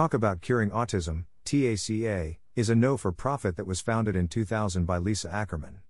Talk 0.00 0.14
About 0.14 0.40
Curing 0.40 0.70
Autism, 0.70 1.26
TACA, 1.44 2.38
is 2.56 2.70
a 2.70 2.74
no 2.74 2.96
for 2.96 3.12
profit 3.12 3.56
that 3.56 3.66
was 3.66 3.82
founded 3.82 4.16
in 4.16 4.28
2000 4.28 4.86
by 4.86 4.96
Lisa 4.96 5.30
Ackerman. 5.30 5.82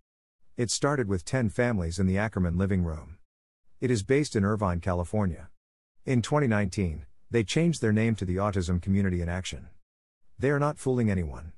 It 0.57 0.73
started 0.73 1.07
with 1.07 1.25
10 1.25 1.49
families 1.51 2.01
in 2.01 2.09
the 2.09 2.19
Ackerman 2.19 2.59
living 2.59 2.83
room. 2.83 3.19
It 3.81 3.89
is 3.89 4.03
based 4.03 4.35
in 4.35 4.45
Irvine, 4.45 4.81
California. 4.81 5.49
In 6.05 6.23
2019, 6.23 7.07
they 7.31 7.45
changed 7.45 7.81
their 7.81 7.93
name 7.93 8.17
to 8.17 8.25
the 8.25 8.35
Autism 8.35 8.83
Community 8.83 9.23
in 9.23 9.29
Action. 9.29 9.69
They 10.37 10.51
are 10.51 10.59
not 10.59 10.77
fooling 10.77 11.09
anyone. 11.09 11.53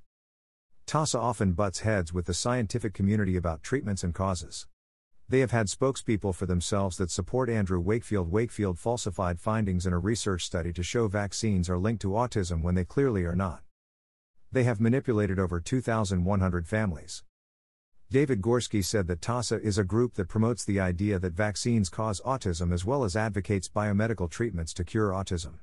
TACA 0.86 1.18
often 1.18 1.52
butts 1.52 1.78
heads 1.78 2.12
with 2.12 2.26
the 2.26 2.34
scientific 2.34 2.92
community 2.92 3.34
about 3.34 3.62
treatments 3.62 4.04
and 4.04 4.14
causes. 4.14 4.66
They 5.32 5.40
have 5.40 5.50
had 5.50 5.68
spokespeople 5.68 6.34
for 6.34 6.44
themselves 6.44 6.98
that 6.98 7.10
support 7.10 7.48
Andrew 7.48 7.80
Wakefield. 7.80 8.30
Wakefield 8.30 8.78
falsified 8.78 9.40
findings 9.40 9.86
in 9.86 9.94
a 9.94 9.98
research 9.98 10.44
study 10.44 10.74
to 10.74 10.82
show 10.82 11.08
vaccines 11.08 11.70
are 11.70 11.78
linked 11.78 12.02
to 12.02 12.08
autism 12.08 12.60
when 12.60 12.74
they 12.74 12.84
clearly 12.84 13.24
are 13.24 13.34
not. 13.34 13.62
They 14.52 14.64
have 14.64 14.78
manipulated 14.78 15.38
over 15.38 15.58
2,100 15.58 16.68
families. 16.68 17.24
David 18.10 18.42
Gorski 18.42 18.84
said 18.84 19.06
that 19.06 19.22
TACA 19.22 19.58
is 19.62 19.78
a 19.78 19.84
group 19.84 20.16
that 20.16 20.28
promotes 20.28 20.66
the 20.66 20.78
idea 20.78 21.18
that 21.18 21.32
vaccines 21.32 21.88
cause 21.88 22.20
autism 22.26 22.70
as 22.70 22.84
well 22.84 23.02
as 23.02 23.16
advocates 23.16 23.70
biomedical 23.70 24.28
treatments 24.28 24.74
to 24.74 24.84
cure 24.84 25.12
autism. 25.12 25.60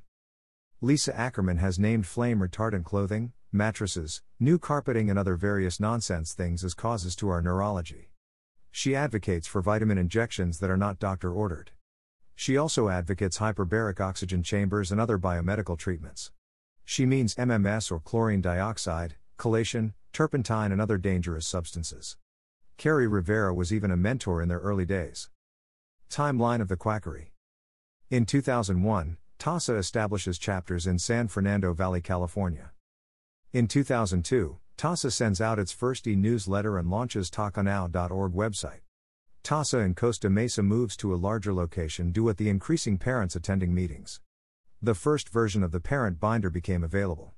Lisa 0.81 1.15
Ackerman 1.15 1.57
has 1.57 1.77
named 1.77 2.07
flame 2.07 2.39
retardant 2.39 2.85
clothing, 2.85 3.33
mattresses, 3.51 4.23
new 4.39 4.57
carpeting, 4.57 5.11
and 5.11 5.19
other 5.19 5.35
various 5.35 5.79
nonsense 5.79 6.33
things 6.33 6.63
as 6.63 6.73
causes 6.73 7.15
to 7.17 7.29
our 7.29 7.43
neurology. 7.43 8.08
She 8.71 8.95
advocates 8.95 9.47
for 9.47 9.61
vitamin 9.61 9.97
injections 9.97 10.59
that 10.59 10.69
are 10.69 10.77
not 10.77 10.99
doctor 10.99 11.33
ordered. 11.33 11.71
She 12.35 12.55
also 12.55 12.87
advocates 12.87 13.39
hyperbaric 13.39 13.99
oxygen 13.99 14.43
chambers 14.43 14.91
and 14.91 15.01
other 15.01 15.17
biomedical 15.17 15.77
treatments. 15.77 16.31
She 16.85 17.05
means 17.05 17.35
MMS 17.35 17.91
or 17.91 17.99
chlorine 17.99 18.41
dioxide, 18.41 19.15
chelation, 19.37 19.93
turpentine, 20.13 20.71
and 20.71 20.81
other 20.81 20.97
dangerous 20.97 21.45
substances. 21.45 22.17
Kerry 22.77 23.07
Rivera 23.07 23.53
was 23.53 23.73
even 23.73 23.91
a 23.91 23.97
mentor 23.97 24.41
in 24.41 24.47
their 24.47 24.59
early 24.59 24.85
days. 24.85 25.29
Timeline 26.09 26.61
of 26.61 26.69
the 26.69 26.77
Quackery 26.77 27.33
In 28.09 28.25
2001, 28.25 29.17
TACA 29.37 29.77
establishes 29.77 30.37
chapters 30.37 30.87
in 30.87 30.97
San 30.97 31.27
Fernando 31.27 31.73
Valley, 31.73 32.01
California. 32.01 32.71
In 33.51 33.67
2002, 33.67 34.57
TACA 34.79 35.11
sends 35.11 35.41
out 35.41 35.59
its 35.59 35.73
first 35.73 36.07
e 36.07 36.15
newsletter 36.15 36.77
and 36.77 36.89
launches 36.89 37.29
tacanow.org 37.29 38.31
website. 38.31 38.79
TACA 39.43 39.79
in 39.79 39.93
Costa 39.93 40.29
Mesa 40.29 40.63
moves 40.63 40.95
to 40.95 41.13
a 41.13 41.19
larger 41.19 41.53
location 41.53 42.13
due 42.13 42.29
at 42.29 42.37
the 42.37 42.47
increasing 42.47 42.97
parents 42.97 43.35
attending 43.35 43.73
meetings. 43.73 44.21
The 44.81 44.95
first 44.95 45.27
version 45.27 45.63
of 45.63 45.73
the 45.73 45.81
parent 45.81 46.17
binder 46.21 46.49
became 46.49 46.81
available. 46.81 47.33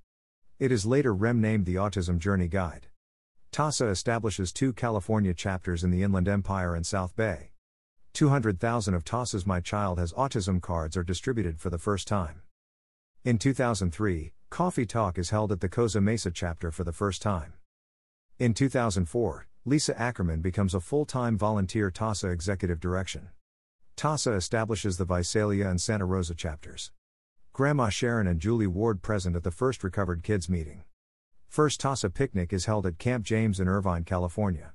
It 0.59 0.71
is 0.71 0.85
later 0.85 1.15
renamed 1.15 1.65
the 1.65 1.77
Autism 1.77 2.19
Journey 2.19 2.47
Guide. 2.47 2.89
TACA 3.51 3.89
establishes 3.89 4.53
two 4.53 4.71
California 4.71 5.33
chapters 5.33 5.83
in 5.83 5.89
the 5.89 6.03
Inland 6.03 6.27
Empire 6.27 6.75
and 6.75 6.85
South 6.85 7.15
Bay. 7.15 7.53
200,000 8.13 8.93
of 8.93 9.03
TACA's 9.03 9.47
My 9.47 9.61
Child 9.61 9.97
Has 9.97 10.13
Autism 10.13 10.61
cards 10.61 10.95
are 10.95 11.03
distributed 11.03 11.59
for 11.59 11.71
the 11.71 11.79
first 11.79 12.07
time. 12.07 12.43
In 13.23 13.39
2003, 13.39 14.31
Coffee 14.51 14.85
Talk 14.85 15.17
is 15.17 15.29
held 15.29 15.53
at 15.53 15.61
the 15.61 15.69
Costa 15.69 16.01
Mesa 16.01 16.29
chapter 16.29 16.71
for 16.71 16.83
the 16.83 16.91
first 16.91 17.21
time. 17.21 17.53
In 18.37 18.53
2004, 18.53 19.47
Lisa 19.63 19.97
Ackerman 19.97 20.41
becomes 20.41 20.73
a 20.73 20.81
full 20.81 21.05
time 21.05 21.37
volunteer 21.37 21.89
TACA 21.89 22.29
executive 22.33 22.81
direction. 22.81 23.29
TACA 23.95 24.35
establishes 24.35 24.97
the 24.97 25.05
Visalia 25.05 25.69
and 25.69 25.79
Santa 25.79 26.03
Rosa 26.03 26.35
chapters. 26.35 26.91
Grandma 27.53 27.87
Sharon 27.87 28.27
and 28.27 28.41
Julie 28.41 28.67
Ward 28.67 29.01
present 29.01 29.37
at 29.37 29.43
the 29.43 29.51
first 29.51 29.85
Recovered 29.85 30.21
Kids 30.21 30.49
meeting. 30.49 30.83
First 31.47 31.79
TACA 31.79 32.13
picnic 32.13 32.51
is 32.51 32.65
held 32.65 32.85
at 32.85 32.99
Camp 32.99 33.23
James 33.23 33.57
in 33.57 33.69
Irvine, 33.69 34.03
California. 34.03 34.73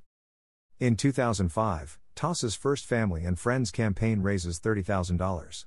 In 0.80 0.96
2005, 0.96 1.98
TACA's 2.14 2.54
First 2.54 2.86
Family 2.86 3.26
and 3.26 3.38
Friends 3.38 3.70
campaign 3.70 4.22
raises 4.22 4.58
$30,000. 4.58 5.66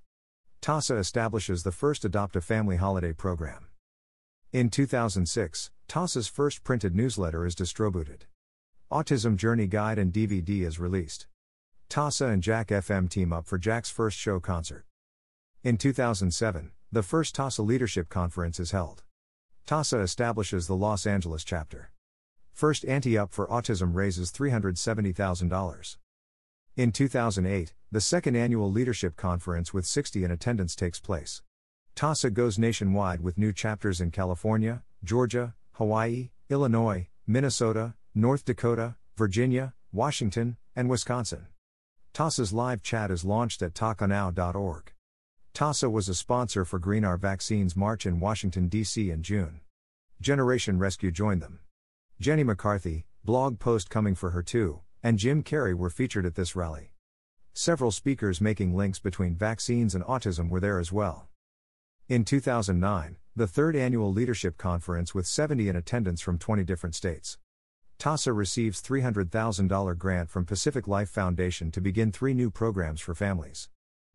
TACA 0.62 0.98
establishes 0.98 1.62
the 1.62 1.72
first 1.72 2.04
Adopt 2.04 2.36
a 2.36 2.42
Family 2.42 2.78
holiday 2.78 3.14
program. 3.14 3.69
In 4.52 4.72
2006, 4.72 5.70
TACA's 5.88 6.28
first 6.28 6.64
printed 6.64 6.96
newsletter 6.96 7.46
is 7.46 7.54
distributed. 7.54 8.26
Autism 8.92 9.36
Journey 9.36 9.68
Guide 9.68 10.00
and 10.00 10.12
DVD 10.12 10.62
is 10.66 10.80
released. 10.80 11.28
TACA 11.88 12.26
and 12.34 12.42
Jack 12.42 12.70
FM 12.70 13.08
team 13.08 13.32
up 13.32 13.46
for 13.46 13.60
Jack's 13.60 13.92
first 13.92 14.18
show 14.18 14.40
concert. 14.40 14.86
In 15.64 15.78
2007, 15.78 16.72
the 16.92 17.04
first 17.04 17.36
TACA 17.36 17.64
Leadership 17.64 18.10
Conference 18.10 18.60
is 18.60 18.72
held. 18.72 19.04
TACA 19.68 20.02
establishes 20.02 20.66
the 20.66 20.76
Los 20.76 21.06
Angeles 21.06 21.44
chapter. 21.44 21.92
First 22.52 22.84
Ante 22.86 23.20
Up 23.20 23.32
for 23.32 23.46
Autism 23.50 23.94
raises 23.94 24.32
$370,000. 24.32 25.98
In 26.76 26.92
2008, 26.92 27.76
the 27.92 28.02
second 28.02 28.36
annual 28.36 28.72
Leadership 28.72 29.16
Conference 29.16 29.76
with 29.76 29.86
60 29.86 30.24
in 30.24 30.32
attendance 30.32 30.76
takes 30.76 31.00
place. 31.00 31.44
TACA 32.00 32.30
goes 32.34 32.58
nationwide 32.58 33.20
with 33.20 33.38
new 33.38 33.52
chapters 33.52 34.00
in 34.00 34.10
California, 34.10 34.84
Georgia, 35.04 35.54
Hawaii, 35.74 36.30
Illinois, 36.50 37.10
Minnesota, 37.28 37.94
North 38.16 38.46
Dakota, 38.46 38.96
Virginia, 39.18 39.74
Washington, 39.92 40.56
and 40.78 40.90
Wisconsin. 40.90 41.48
TACA's 42.14 42.54
live 42.54 42.82
chat 42.82 43.12
is 43.12 43.26
launched 43.26 43.62
at 43.62 43.74
tacanow.org. 43.74 44.94
TACA 45.54 45.92
was 45.92 46.08
a 46.08 46.16
sponsor 46.16 46.64
for 46.64 46.80
Green 46.80 47.04
Our 47.04 47.18
Vaccines 47.18 47.76
March 47.76 48.06
in 48.06 48.22
Washington, 48.22 48.70
D.C. 48.70 49.12
in 49.12 49.22
June. 49.22 49.60
Generation 50.22 50.80
Rescue 50.80 51.12
joined 51.12 51.42
them. 51.42 51.60
Jenny 52.18 52.46
McCarthy, 52.46 53.08
blog 53.26 53.60
post 53.60 53.90
coming 53.90 54.16
for 54.16 54.30
her 54.30 54.42
too, 54.42 54.80
and 55.04 55.20
Jim 55.20 55.44
Carrey 55.44 55.76
were 55.76 55.90
featured 55.90 56.26
at 56.26 56.36
this 56.36 56.56
rally. 56.56 56.94
Several 57.54 57.92
speakers 57.92 58.40
making 58.40 58.74
links 58.74 59.00
between 59.00 59.36
vaccines 59.36 59.94
and 59.94 60.06
autism 60.06 60.50
were 60.50 60.62
there 60.62 60.80
as 60.80 60.94
well. 60.94 61.29
In 62.10 62.26
2009, 62.26 63.18
the 63.36 63.46
third 63.46 63.76
annual 63.76 64.12
leadership 64.12 64.58
conference 64.58 65.14
with 65.14 65.28
70 65.28 65.70
in 65.70 65.76
attendance 65.76 66.22
from 66.22 66.40
20 66.40 66.64
different 66.64 66.96
states. 66.96 67.38
TACA 68.00 68.36
receives 68.36 68.82
$300,000 68.82 69.96
grant 69.96 70.32
from 70.32 70.44
Pacific 70.44 70.88
Life 70.88 71.12
Foundation 71.12 71.70
to 71.70 71.80
begin 71.80 72.12
three 72.12 72.34
new 72.34 72.50
programs 72.50 73.00
for 73.00 73.14
families. 73.14 73.70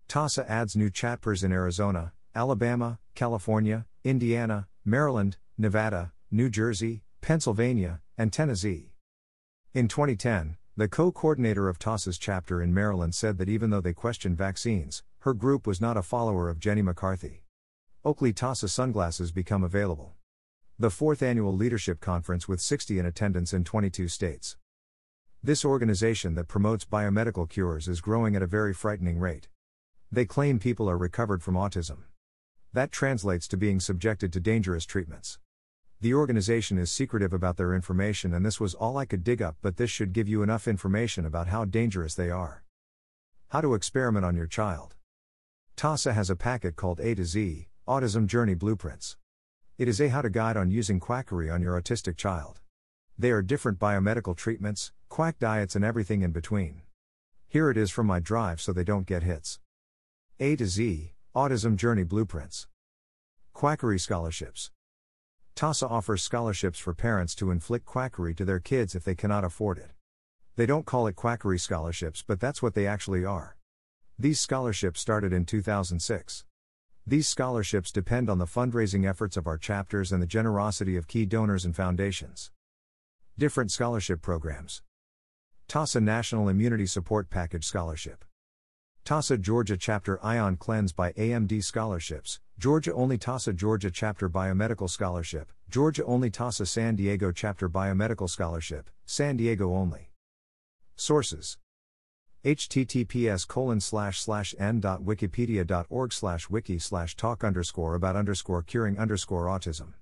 TACA 0.09 0.45
adds 0.51 0.75
new 0.75 0.91
chapters 0.91 1.45
in 1.45 1.53
Arizona, 1.53 2.13
Alabama, 2.35 2.99
California, 3.15 3.87
Indiana, 4.03 4.67
Maryland, 4.85 5.37
Nevada, 5.57 6.13
New 6.33 6.51
Jersey, 6.51 7.05
Pennsylvania, 7.21 8.01
and 8.19 8.33
Tennessee. 8.33 8.91
In 9.73 9.87
2010, 9.87 10.57
the 10.77 10.89
co 10.89 11.13
coordinator 11.13 11.69
of 11.69 11.79
TACA's 11.79 12.19
chapter 12.19 12.61
in 12.61 12.75
Maryland 12.75 13.15
said 13.15 13.39
that 13.39 13.49
even 13.49 13.71
though 13.71 13.81
they 13.81 13.93
questioned 13.93 14.37
vaccines, 14.37 15.05
her 15.21 15.33
group 15.33 15.65
was 15.65 15.81
not 15.81 15.97
a 15.97 16.03
follower 16.03 16.49
of 16.49 16.59
Jenny 16.59 16.83
McCarthy. 16.83 17.44
Oakley 18.07 18.35
TACA 18.35 18.69
sunglasses 18.69 19.33
become 19.33 19.65
available. 19.65 20.13
The 20.79 20.91
fourth 20.91 21.23
annual 21.23 21.57
leadership 21.57 22.01
conference 22.01 22.47
with 22.47 22.61
60 22.61 22.99
in 22.99 23.07
attendance 23.07 23.55
in 23.55 23.65
22 23.65 24.09
states. 24.09 24.59
This 25.43 25.65
organization 25.65 26.35
that 26.35 26.47
promotes 26.47 26.85
biomedical 26.85 27.49
cures 27.49 27.89
is 27.89 28.03
growing 28.03 28.37
at 28.37 28.43
a 28.43 28.47
very 28.47 28.75
frightening 28.75 29.19
rate. 29.19 29.49
They 30.13 30.27
claim 30.27 30.59
people 30.59 30.91
are 30.91 30.99
recovered 30.99 31.43
from 31.43 31.55
autism. 31.55 32.01
That 32.75 32.93
translates 32.93 33.49
to 33.49 33.57
being 33.57 33.81
subjected 33.81 34.35
to 34.35 34.41
dangerous 34.41 34.85
treatments. 34.85 35.39
The 36.03 36.13
organization 36.13 36.77
is 36.77 36.93
secretive 36.93 37.33
about 37.33 37.57
their 37.57 37.73
information, 37.73 38.35
and 38.35 38.45
this 38.45 38.61
was 38.61 38.75
all 38.75 38.99
I 38.99 39.07
could 39.07 39.25
dig 39.25 39.41
up, 39.41 39.57
but 39.63 39.79
this 39.79 39.89
should 39.89 40.13
give 40.13 40.29
you 40.29 40.43
enough 40.43 40.69
information 40.69 41.25
about 41.25 41.47
how 41.47 41.65
dangerous 41.65 42.15
they 42.15 42.29
are. 42.29 42.65
How 43.49 43.63
to 43.63 43.73
experiment 43.73 44.27
on 44.27 44.37
your 44.37 44.47
child. 44.47 44.95
TACA 45.75 46.13
has 46.13 46.29
a 46.29 46.37
packet 46.37 46.77
called 46.77 47.01
A 47.01 47.15
to 47.15 47.25
Z 47.25 47.69
Autism 47.87 48.27
Journey 48.27 48.55
Blueprints. 48.55 49.19
It 49.77 49.89
is 49.89 50.01
a 50.01 50.09
how 50.09 50.23
to 50.23 50.31
guide 50.31 50.57
on 50.57 50.71
using 50.71 50.99
quackery 50.99 51.51
on 51.51 51.61
your 51.61 51.79
autistic 51.79 52.17
child. 52.17 52.61
They 53.19 53.31
are 53.31 53.43
different 53.43 53.79
biomedical 53.79 54.35
treatments, 54.35 54.93
quack 55.11 55.39
diets, 55.39 55.77
and 55.77 55.85
everything 55.85 56.23
in 56.23 56.31
between. 56.31 56.81
Here 57.47 57.69
it 57.69 57.77
is 57.77 57.91
from 57.91 58.07
my 58.07 58.21
drive 58.21 58.59
so 58.63 58.73
they 58.73 58.85
don't 58.85 59.07
get 59.07 59.23
hits. 59.23 59.61
A 60.41 60.57
to 60.57 60.65
Z 60.65 61.13
Autism 61.37 61.77
Journey 61.77 62.05
Blueprints. 62.05 62.69
Quackery 63.53 63.99
Scholarships. 63.99 64.71
TACA 65.55 65.87
offers 65.91 66.23
scholarships 66.23 66.79
for 66.79 66.95
parents 66.95 67.35
to 67.35 67.51
inflict 67.51 67.85
quackery 67.85 68.35
to 68.35 68.47
their 68.47 68.61
kids 68.61 68.95
if 68.95 69.05
they 69.05 69.15
cannot 69.15 69.45
afford 69.45 69.77
it. 69.77 69.91
They 70.57 70.65
don't 70.65 70.87
call 70.87 71.07
it 71.07 71.17
quackery 71.17 71.59
scholarships, 71.59 72.25
but 72.27 72.41
that's 72.41 72.63
what 72.63 72.73
they 72.73 72.87
actually 72.87 73.27
are. 73.27 73.59
These 74.19 74.41
scholarships 74.41 75.01
started 75.01 75.35
in 75.35 75.45
2006. 75.45 76.45
These 77.07 77.29
scholarships 77.29 77.93
depend 77.93 78.31
on 78.31 78.39
the 78.39 78.47
fundraising 78.47 79.07
efforts 79.07 79.37
of 79.37 79.47
our 79.47 79.59
chapters 79.59 80.11
and 80.11 80.23
the 80.23 80.27
generosity 80.27 80.97
of 80.97 81.07
key 81.07 81.27
donors 81.27 81.67
and 81.67 81.77
foundations. 81.77 82.51
Different 83.37 83.71
scholarship 83.71 84.23
programs 84.23 84.83
TACA 85.69 86.01
National 86.01 86.49
Immunity 86.49 86.87
Support 86.87 87.29
Package 87.29 87.67
Scholarship. 87.67 88.25
TACA 89.05 89.39
Georgia 89.39 89.77
Chapter 89.77 90.19
Ion 90.25 90.57
Cleanse 90.57 90.95
by 90.95 91.13
AMD 91.13 91.63
Scholarships, 91.63 92.41
Georgia 92.59 92.95
Only 92.95 93.19
TACA 93.19 93.55
Georgia 93.55 93.91
Chapter 93.91 94.31
Biomedical 94.31 94.89
Scholarship, 94.89 95.53
Georgia 95.69 96.07
Only 96.07 96.31
TACA 96.31 96.67
San 96.67 96.97
Diego 96.97 97.33
Chapter 97.33 97.69
Biomedical 97.69 98.31
Scholarship, 98.31 98.89
San 99.05 99.37
Diego 99.37 99.75
Only. 99.75 100.11
Sources 100.97 101.59
https 102.45 103.49
colon 103.49 103.81
slash 103.81 104.21
slash 104.21 104.55
n 104.59 104.81
dot 104.81 105.03
wikipedia 105.03 105.67
dot 105.67 105.87
org 105.89 106.13
slash 106.13 106.51
wiki 106.51 106.79
slash 106.79 107.17
talk 107.17 107.43
underscore 107.43 107.95
about 107.95 108.17
underscore 108.17 108.63
curing 108.63 108.99
underscore 108.99 109.47
autism 109.47 109.95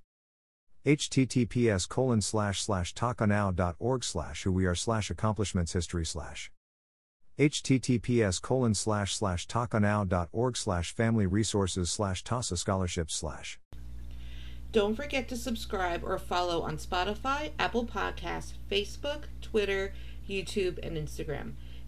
https 0.85 1.89
colon 1.89 2.21
slash 2.21 2.61
slash 2.61 2.93
tacanow 2.95 3.55
dot 3.55 3.77
org 3.79 4.03
slash 4.03 4.43
who 4.43 4.51
we 4.51 4.67
are 4.67 4.75
slash 4.75 5.09
accomplishments 5.09 5.73
history 5.73 6.05
slash 6.05 6.51
https 7.39 8.43
colon 8.43 8.75
slash 8.75 9.15
slash 9.15 9.47
tacanow.org 9.47 10.57
slash 10.57 10.95
family 10.95 11.27
resources 11.27 11.91
slash 11.91 12.23
TACA 12.23 12.59
scholarships 12.59 13.15
slash. 13.15 13.59
Don't 14.71 14.95
forget 14.95 15.29
to 15.29 15.37
subscribe 15.37 16.05
or 16.05 16.19
follow 16.19 16.63
on 16.63 16.77
Spotify, 16.77 17.53
Apple 17.59 17.87
Podcasts, 17.87 18.53
Facebook, 18.71 19.25
Twitter, 19.41 19.93
YouTube, 20.29 20.79
and 20.87 20.97
Instagram. 20.97 21.53